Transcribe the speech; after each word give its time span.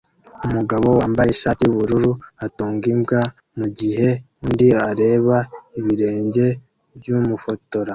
Umugabo 0.45 0.87
wambaye 0.99 1.29
ishati 1.31 1.61
yubururu 1.63 2.11
atunga 2.45 2.85
imbwa 2.93 3.21
mugihe 3.57 4.09
undi 4.43 4.67
areba 4.89 5.37
ibirenge 5.79 6.45
byumufotora 6.97 7.89